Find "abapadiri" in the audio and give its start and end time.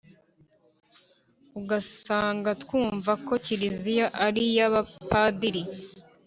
4.67-5.61